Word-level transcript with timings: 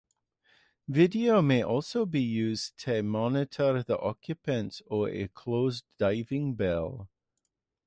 Video 0.87 1.43
may 1.43 1.61
also 1.61 2.07
be 2.07 2.23
used 2.23 2.75
to 2.79 3.03
monitor 3.03 3.83
the 3.83 3.99
occupants 3.99 4.81
of 4.89 5.09
a 5.09 5.27
closed 5.27 5.83
diving 5.99 6.55
bell. 6.55 7.07